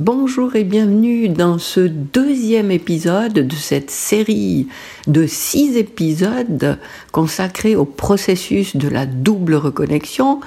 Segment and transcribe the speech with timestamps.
[0.00, 4.68] Bonjour et bienvenue dans ce deuxième épisode de cette série
[5.08, 6.78] de six épisodes
[7.10, 10.38] consacrés au processus de la double reconnexion.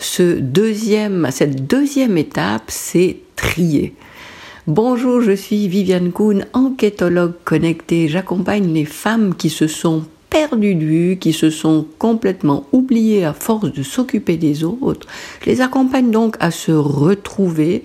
[0.00, 3.94] Ce deuxième, cette deuxième étape, c'est trier.
[4.66, 8.08] Bonjour, je suis Viviane Kuhn, enquêtologue connectée.
[8.08, 13.32] J'accompagne les femmes qui se sont perdues de vue, qui se sont complètement oubliées à
[13.32, 15.06] force de s'occuper des autres.
[15.40, 17.84] Je les accompagne donc à se retrouver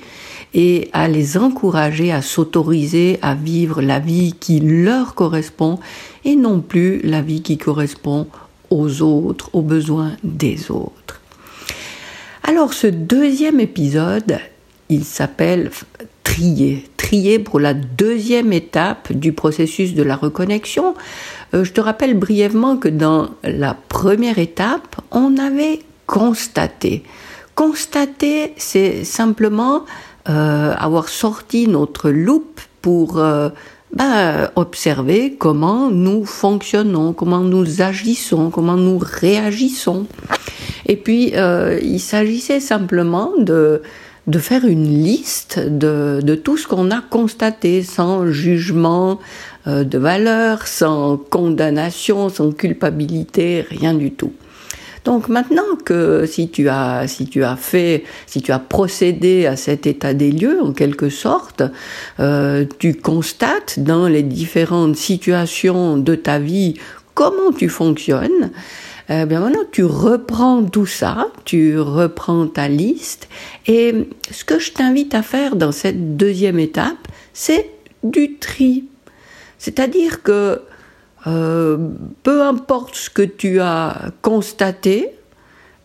[0.53, 5.79] et à les encourager à s'autoriser à vivre la vie qui leur correspond
[6.25, 8.27] et non plus la vie qui correspond
[8.69, 11.21] aux autres, aux besoins des autres.
[12.43, 14.39] Alors ce deuxième épisode,
[14.89, 15.71] il s'appelle
[16.23, 16.85] trier.
[16.97, 20.95] Trier pour la deuxième étape du processus de la reconnexion.
[21.53, 27.03] Euh, je te rappelle brièvement que dans la première étape, on avait constaté.
[27.55, 29.85] Constater, c'est simplement
[30.29, 33.49] euh, avoir sorti notre loupe pour euh,
[33.93, 40.05] ben, observer comment nous fonctionnons, comment nous agissons, comment nous réagissons.
[40.85, 43.81] Et puis, euh, il s'agissait simplement de,
[44.27, 49.19] de faire une liste de, de tout ce qu'on a constaté sans jugement
[49.65, 54.33] de valeur, sans condamnation, sans culpabilité, rien du tout.
[55.03, 59.55] Donc maintenant que si tu as, si tu as fait, si tu as procédé à
[59.55, 61.63] cet état des lieux en quelque sorte,
[62.19, 66.75] euh, tu constates dans les différentes situations de ta vie
[67.13, 68.51] comment tu fonctionnes.
[69.09, 73.27] Eh bien maintenant, tu reprends tout ça, tu reprends ta liste,
[73.67, 77.69] et ce que je t'invite à faire dans cette deuxième étape, c'est
[78.03, 78.85] du tri.
[79.57, 80.61] C'est-à-dire que
[81.25, 81.77] euh,
[82.23, 85.09] peu importe ce que tu as constaté,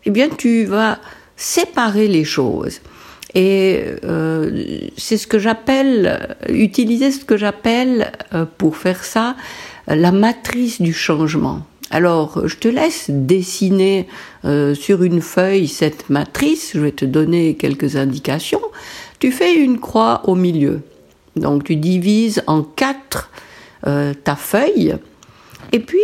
[0.05, 0.99] eh bien tu vas
[1.35, 2.81] séparer les choses.
[3.35, 9.35] Et euh, c'est ce que j'appelle, utiliser ce que j'appelle, euh, pour faire ça,
[9.87, 11.61] la matrice du changement.
[11.91, 14.07] Alors, je te laisse dessiner
[14.43, 18.61] sur une feuille cette matrice, je vais te donner quelques indications.
[19.17, 20.81] Tu fais une croix au milieu.
[21.35, 23.31] Donc, tu divises en quatre
[23.81, 24.97] ta feuille
[25.71, 25.99] et puis,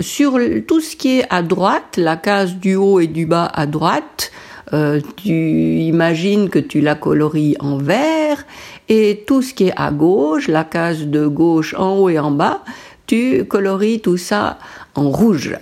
[0.00, 3.66] sur tout ce qui est à droite, la case du haut et du bas à
[3.66, 4.30] droite,
[4.72, 8.44] euh, tu imagines que tu la colories en vert,
[8.88, 12.30] et tout ce qui est à gauche, la case de gauche en haut et en
[12.30, 12.62] bas,
[13.06, 14.58] tu colories tout ça
[14.94, 15.56] en rouge.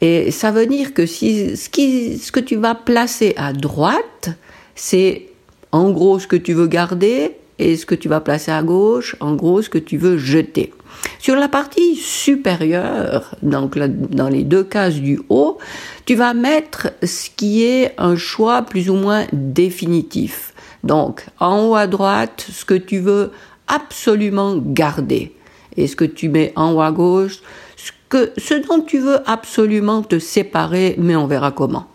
[0.00, 4.30] Et ça veut dire que si, ce, ce que tu vas placer à droite,
[4.74, 5.28] c'est
[5.72, 9.16] en gros ce que tu veux garder, et ce que tu vas placer à gauche,
[9.20, 10.72] en gros ce que tu veux jeter.
[11.18, 15.58] Sur la partie supérieure, donc dans les deux cases du haut,
[16.04, 20.52] tu vas mettre ce qui est un choix plus ou moins définitif.
[20.82, 23.30] Donc, en haut à droite, ce que tu veux
[23.66, 25.34] absolument garder.
[25.76, 27.40] Et ce que tu mets en haut à gauche,
[27.76, 31.86] ce, que, ce dont tu veux absolument te séparer, mais on verra comment.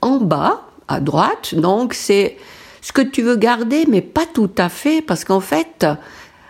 [0.00, 2.36] En bas, à droite, donc, c'est
[2.80, 5.86] ce que tu veux garder, mais pas tout à fait, parce qu'en fait,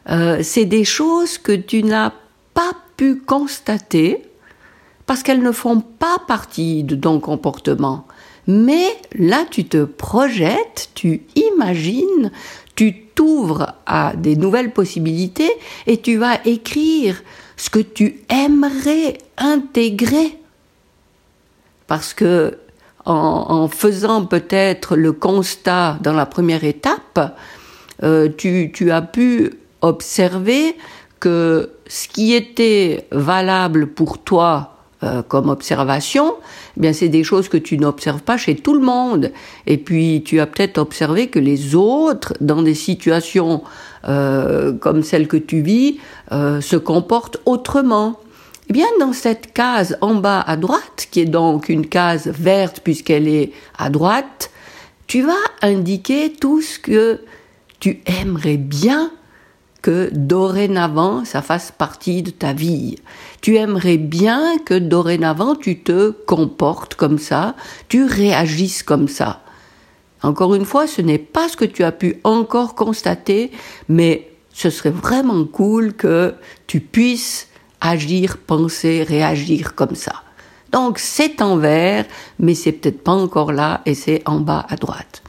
[0.08, 2.12] euh, c'est des choses que tu n'as
[2.54, 4.22] pas pu constater
[5.06, 8.06] parce qu'elles ne font pas partie de ton comportement.
[8.46, 12.30] Mais là, tu te projettes, tu imagines,
[12.76, 15.50] tu t'ouvres à des nouvelles possibilités
[15.86, 17.22] et tu vas écrire
[17.56, 20.38] ce que tu aimerais intégrer.
[21.86, 22.58] Parce que
[23.04, 27.36] en, faisant peut-être le constat dans la première étape,
[28.02, 29.50] euh, tu, as pu
[29.80, 30.76] observer
[31.18, 36.34] que ce qui était valable pour toi euh, comme observation,
[36.76, 39.32] eh bien c'est des choses que tu n'observes pas chez tout le monde.
[39.66, 43.62] Et puis tu as peut-être observé que les autres, dans des situations
[44.08, 45.98] euh, comme celle que tu vis,
[46.30, 48.20] se comportent autrement.
[48.70, 52.82] Eh bien, dans cette case en bas à droite, qui est donc une case verte
[52.84, 54.52] puisqu'elle est à droite,
[55.08, 57.20] tu vas indiquer tout ce que
[57.80, 59.10] tu aimerais bien
[59.82, 62.94] que dorénavant ça fasse partie de ta vie.
[63.40, 67.56] Tu aimerais bien que dorénavant tu te comportes comme ça,
[67.88, 69.42] tu réagisses comme ça.
[70.22, 73.50] Encore une fois, ce n'est pas ce que tu as pu encore constater,
[73.88, 76.34] mais ce serait vraiment cool que
[76.68, 77.49] tu puisses
[77.80, 80.22] agir, penser, réagir comme ça.
[80.72, 82.04] Donc c'est en vert,
[82.38, 85.22] mais c'est peut-être pas encore là et c'est en bas à droite.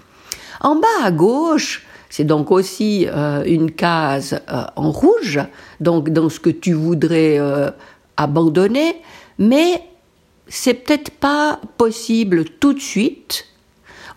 [0.59, 5.39] En bas à gauche, c'est donc aussi euh, une case euh, en rouge,
[5.79, 7.71] donc dans ce que tu voudrais euh,
[8.17, 9.01] abandonner,
[9.39, 9.81] mais
[10.47, 13.47] c'est peut-être pas possible tout de suite,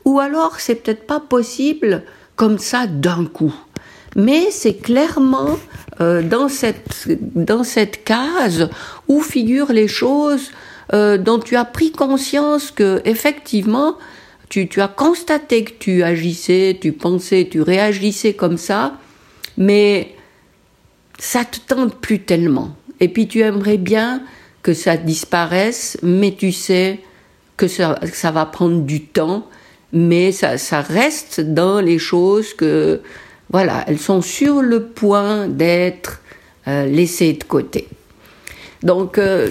[0.05, 2.03] ou alors c'est peut-être pas possible
[2.37, 3.55] comme ça d'un coup.
[4.17, 5.59] Mais c'est clairement
[6.01, 8.69] euh, dans, cette, dans cette case
[9.09, 10.51] où figurent les choses
[10.93, 13.97] euh, dont tu as pris conscience que effectivement
[14.49, 18.99] tu, tu as constaté que tu agissais, tu pensais, tu réagissais comme ça,
[19.57, 20.15] mais
[21.19, 22.77] ça te tente plus tellement.
[23.01, 24.23] Et puis tu aimerais bien
[24.63, 27.01] que ça disparaisse, mais tu sais
[27.57, 29.47] que ça, ça va prendre du temps,
[29.93, 33.01] mais ça, ça reste dans les choses que,
[33.55, 36.21] voilà, elles sont sur le point d'être
[36.67, 37.87] euh, laissées de côté.
[38.83, 39.51] Donc, euh,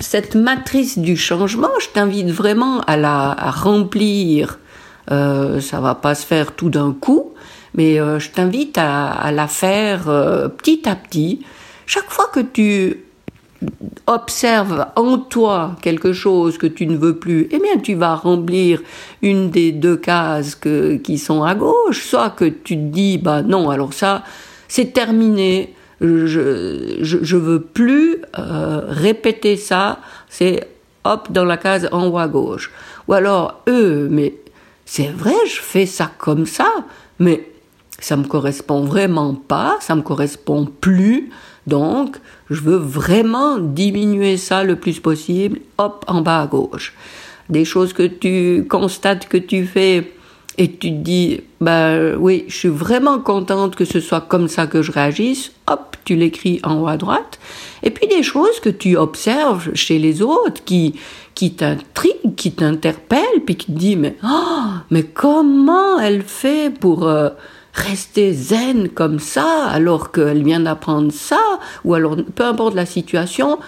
[0.00, 4.58] cette matrice du changement, je t'invite vraiment à la remplir.
[5.10, 7.34] Euh, ça va pas se faire tout d'un coup,
[7.74, 10.04] mais je t'invite à, la faire
[10.56, 11.44] petit à petit.
[11.84, 13.04] Chaque fois que tu
[14.08, 18.82] observes en toi quelque chose que tu ne veux plus, eh bien tu vas remplir
[19.22, 23.42] une des deux cases que, qui sont à gauche, soit que tu te dis bah
[23.42, 24.24] non alors ça
[24.66, 30.68] c'est terminé, je, je, je, veux plus euh, répéter ça, c'est
[31.04, 32.70] hop dans la case en haut à gauche.
[33.08, 34.34] Ou alors eux, mais
[34.84, 36.70] c'est vrai, je fais ça comme ça,
[37.18, 37.48] mais
[37.98, 41.30] ça me correspond vraiment pas, ça me correspond plus,
[41.66, 42.16] donc
[42.50, 46.94] je veux vraiment diminuer ça le plus possible, hop en bas à gauche.
[47.48, 50.12] Des choses que tu constates que tu fais
[50.58, 54.66] et tu te dis, bah oui, je suis vraiment contente que ce soit comme ça
[54.66, 57.38] que je réagisse, hop, tu l'écris en haut à droite.
[57.82, 60.94] Et puis des choses que tu observes chez les autres qui,
[61.34, 67.06] qui t'intriguent, qui t'interpellent, puis qui te disent, mais, oh, mais comment elle fait pour
[67.06, 67.30] euh,
[67.72, 71.40] rester zen comme ça alors qu'elle vient d'apprendre ça,
[71.84, 73.58] ou alors peu importe la situation,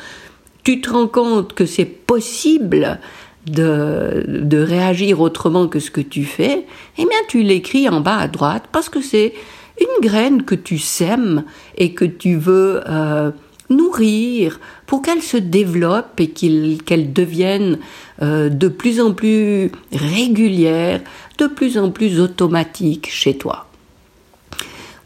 [0.65, 2.99] tu te rends compte que c'est possible
[3.47, 6.67] de, de réagir autrement que ce que tu fais,
[6.99, 9.33] eh bien tu l'écris en bas à droite parce que c'est
[9.81, 11.45] une graine que tu sèmes
[11.77, 13.31] et que tu veux euh,
[13.71, 17.79] nourrir pour qu'elle se développe et qu'elle devienne
[18.21, 21.01] euh, de plus en plus régulière,
[21.39, 23.70] de plus en plus automatique chez toi.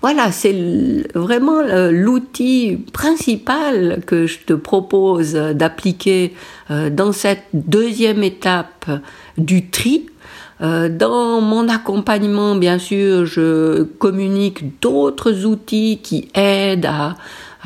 [0.05, 0.55] Voilà, c'est
[1.15, 6.35] vraiment l'outil principal que je te propose d'appliquer
[6.71, 8.85] euh, dans cette deuxième étape
[9.39, 10.05] du tri.
[10.61, 17.17] Euh, dans mon accompagnement, bien sûr, je communique d'autres outils qui aident à,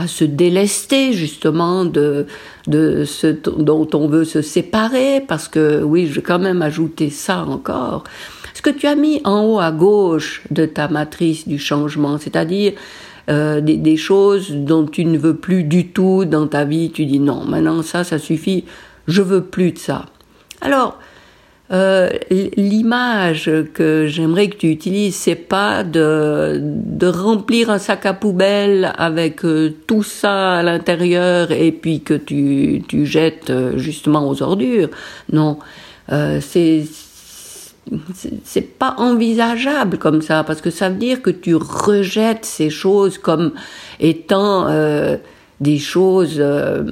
[0.06, 2.26] se délester justement de,
[2.68, 7.10] de ce dont on veut se séparer, parce que oui, je vais quand même ajouter
[7.10, 8.04] ça encore
[8.58, 12.72] ce que tu as mis en haut à gauche de ta matrice du changement, c'est-à-dire
[13.30, 17.20] euh, des, choses dont tu ne veux plus du tout dans ta vie, tu dis
[17.20, 18.64] non, maintenant ça, ça suffit,
[19.06, 20.06] je veux plus de ça.
[20.60, 20.98] Alors,
[21.70, 22.08] euh,
[22.56, 28.92] l'image que j'aimerais que tu utilises, c'est pas de, de remplir un sac à poubelle
[28.98, 34.88] avec euh, tout ça à l'intérieur et puis que tu, tu jettes justement aux ordures.
[35.30, 35.60] Non,
[36.40, 36.82] c'est
[38.44, 43.18] c'est pas envisageable comme ça parce que ça veut dire que tu rejettes ces choses
[43.18, 43.52] comme
[44.00, 45.16] étant euh,
[45.60, 46.82] des choses euh,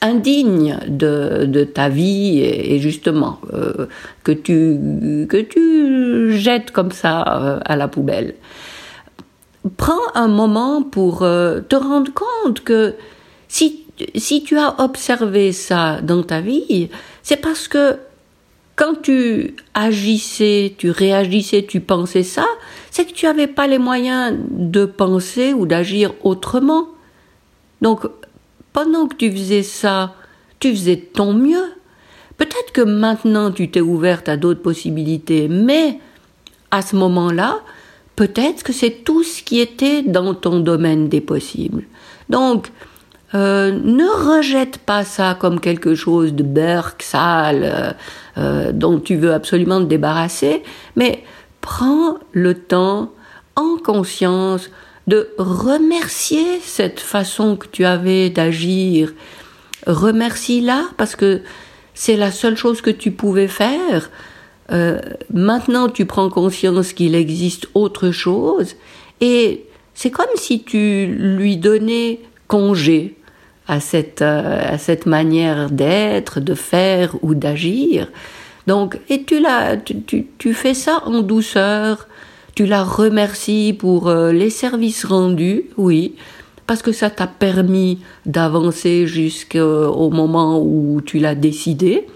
[0.00, 3.86] indignes de, de, ta vie et, justement euh,
[4.24, 8.34] que tu que tu jettes comme ça à la poubelle.
[9.76, 12.94] Prends un moment pour te rendre compte que
[13.48, 13.84] si
[14.14, 16.88] si tu as observé ça dans ta vie,
[17.22, 17.96] c'est parce que
[18.78, 22.46] quand tu agissais, tu réagissais, tu pensais ça,
[22.92, 26.86] c'est que tu n'avais pas les moyens de penser ou d'agir autrement.
[27.82, 28.06] Donc,
[28.72, 30.14] pendant que tu faisais ça,
[30.60, 31.72] tu faisais ton mieux.
[32.36, 35.98] Peut-être que maintenant tu t'es ouverte à d'autres possibilités, mais
[36.70, 37.58] à ce moment-là,
[38.14, 41.82] peut-être que c'est tout ce qui était dans ton domaine des possibles.
[42.30, 42.68] Donc,
[43.34, 47.92] euh, ne rejette pas ça comme quelque chose de berk, sale, euh,
[48.38, 50.62] euh, dont tu veux absolument te débarrasser,
[50.96, 51.24] mais
[51.60, 53.12] prends le temps,
[53.56, 54.70] en conscience,
[55.08, 59.12] de remercier cette façon que tu avais d'agir.
[59.86, 61.42] Remercie-la parce que
[61.94, 64.10] c'est la seule chose que tu pouvais faire.
[64.70, 65.00] Euh,
[65.32, 68.76] maintenant, tu prends conscience qu'il existe autre chose
[69.20, 73.17] et c'est comme si tu lui donnais congé
[73.68, 78.08] à cette, euh, à cette manière d'être, de faire ou d'agir.
[78.66, 82.08] Donc, et tu, la, tu, tu, tu, fais ça en douceur,
[82.54, 86.14] tu la remercies pour euh, les services rendus, oui,
[86.66, 92.06] parce que ça t'a permis d'avancer jusqu'au moment où tu l'as décidé.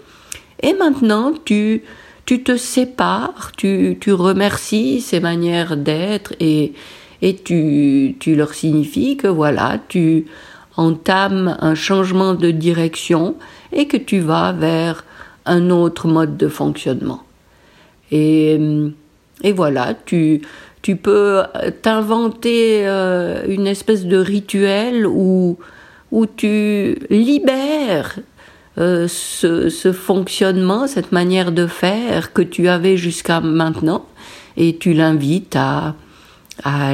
[0.61, 1.83] Et maintenant, tu,
[2.25, 6.73] tu te sépares, tu, tu remercies ces manières d'être et,
[7.21, 10.25] et tu, tu leur signifies que voilà, tu
[10.77, 13.35] entames un changement de direction
[13.71, 15.05] et que tu vas vers
[15.45, 17.23] un autre mode de fonctionnement.
[18.11, 18.59] Et,
[19.43, 20.41] et voilà, tu,
[20.81, 21.43] tu peux
[21.81, 25.57] t'inventer euh, une espèce de rituel où,
[26.11, 28.19] où tu libères
[28.77, 34.05] euh, ce, ce, fonctionnement, cette manière de faire que tu avais jusqu'à maintenant,
[34.57, 35.95] et tu l'invites à,
[36.63, 36.93] à,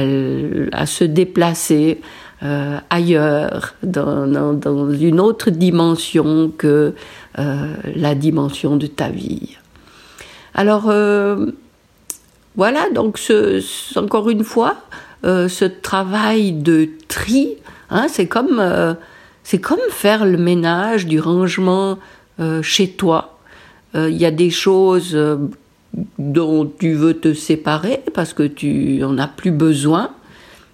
[0.72, 2.00] à, se déplacer
[2.42, 6.94] euh, ailleurs, dans, dans, une autre dimension que
[7.38, 9.58] euh, la dimension de ta vie.
[10.54, 11.52] Alors, euh,
[12.56, 13.20] voilà, donc
[13.94, 14.76] encore une fois,
[15.22, 17.56] ce travail de tri,
[17.90, 18.96] hein, c'est comme
[19.44, 21.98] c'est comme faire le ménage, du rangement
[22.62, 23.38] chez toi.
[23.94, 25.16] Il y a des choses
[26.18, 30.10] dont tu veux te séparer parce que tu en as plus besoin.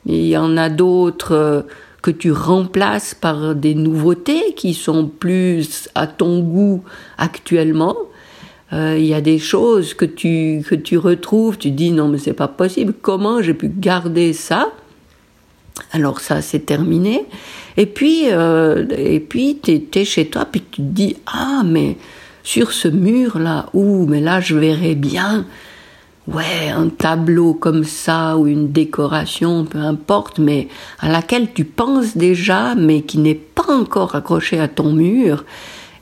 [0.07, 1.67] Il y en a d'autres
[2.03, 6.85] que tu remplaces par des nouveautés qui sont plus à ton goût
[7.19, 7.97] actuellement.
[8.73, 12.33] Il y a des choses que tu, que tu retrouves, tu dis non mais c'est
[12.33, 14.73] pas possible, comment j'ai pu garder ça?
[15.93, 17.27] Alors ça, c'est terminé.
[17.77, 21.97] Et puis, euh, et puis, t'es chez toi, puis tu te dis ah mais
[22.43, 25.45] sur ce mur là, ouh mais là je verrais bien,
[26.29, 30.69] ouais un tableau comme ça ou une décoration, peu importe, mais
[30.99, 35.45] à laquelle tu penses déjà, mais qui n'est pas encore accroché à ton mur.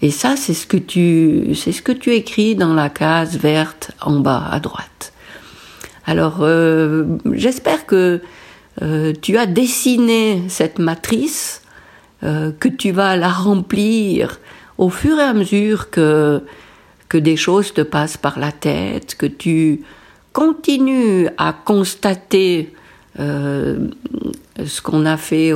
[0.02, 3.92] Et ça, c'est ce que tu, c'est ce que tu écris dans la case verte
[4.02, 5.12] en bas à droite.
[6.06, 8.20] Alors, euh, j'espère que
[8.82, 11.62] euh, tu as dessiné cette matrice,
[12.22, 14.40] euh, que tu vas la remplir
[14.76, 16.42] au fur et à mesure que,
[17.08, 19.82] que des choses te passent par la tête, que tu
[20.34, 22.74] continues à constater
[23.20, 23.86] euh,
[24.62, 25.52] ce qu'on a fait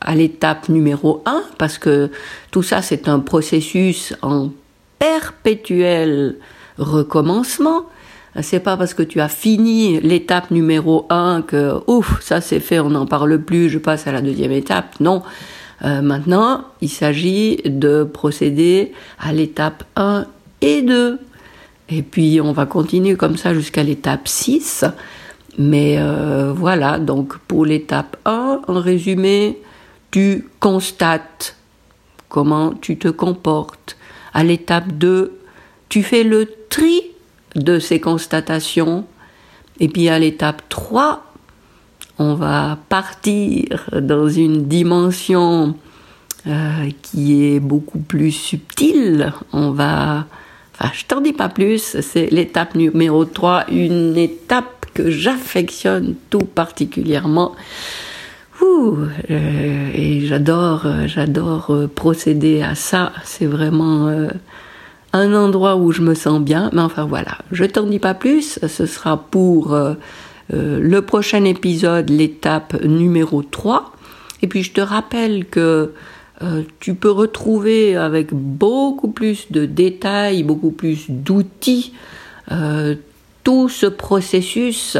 [0.00, 2.10] à l'étape numéro 1, parce que
[2.50, 4.50] tout ça c'est un processus en
[4.98, 6.36] perpétuel
[6.78, 7.86] recommencement.
[8.40, 12.80] C'est pas parce que tu as fini l'étape numéro un que ouf, ça c'est fait,
[12.80, 14.98] on n'en parle plus, je passe à la deuxième étape.
[15.00, 15.22] Non.
[15.84, 20.26] Euh, maintenant, il s'agit de procéder à l'étape 1
[20.60, 21.18] et 2.
[21.92, 24.84] Et puis on va continuer comme ça jusqu'à l'étape 6.
[25.58, 29.58] Mais euh, voilà, donc pour l'étape 1, en résumé,
[30.10, 31.56] tu constates
[32.30, 33.96] comment tu te comportes.
[34.32, 35.38] À l'étape 2,
[35.90, 37.02] tu fais le tri
[37.54, 39.04] de ces constatations.
[39.78, 41.22] Et puis à l'étape 3,
[42.18, 45.76] on va partir dans une dimension
[46.46, 49.34] euh, qui est beaucoup plus subtile.
[49.52, 50.26] On va...
[50.82, 56.40] Enfin, je t'en dis pas plus, c'est l'étape numéro 3, une étape que j'affectionne tout
[56.40, 57.52] particulièrement.
[58.62, 63.12] Euh, et j'adore, j'adore euh, procéder à ça.
[63.24, 64.28] C'est vraiment
[65.12, 66.70] un endroit où je me sens bien.
[66.72, 68.58] Mais enfin voilà, je t'en dis pas plus.
[68.66, 69.94] Ce sera pour euh,
[70.52, 73.92] euh, le prochain épisode, l'étape numéro 3.
[74.42, 75.92] Et puis je te rappelle que
[76.42, 81.92] euh, tu peux retrouver avec beaucoup plus de détails, beaucoup plus d'outils,
[83.44, 84.98] tout ce processus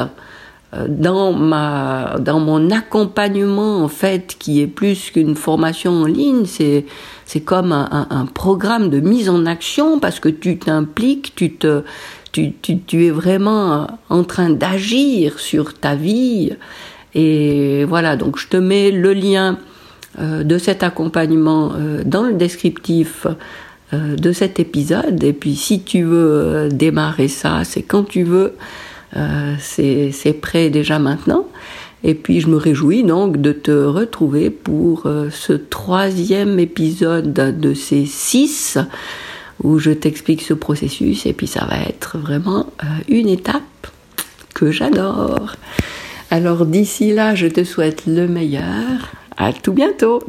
[0.88, 6.46] dans ma dans mon accompagnement en fait qui est plus qu'une formation en ligne.
[6.46, 13.87] C'est comme un, programme de mise en action parce que tu t'impliques tu es vraiment
[14.08, 16.52] en train d'agir sur ta vie.
[17.14, 19.71] Et voilà donc je te mets le lien euh,
[20.19, 23.26] de cet accompagnement euh, dans le descriptif
[23.92, 28.54] euh, de cet épisode et puis si tu veux démarrer ça c'est quand tu veux
[29.16, 31.47] euh, c'est prêt déjà maintenant.
[32.04, 37.75] Et puis je me réjouis donc de te retrouver pour euh, ce troisième épisode de
[37.75, 38.78] ces six
[39.62, 43.62] où je t'explique ce processus et puis ça va être vraiment euh, une étape
[44.54, 45.54] que j'adore.
[46.31, 49.12] Alors d'ici là, je te souhaite le meilleur.
[49.42, 50.20] À tout bientôt.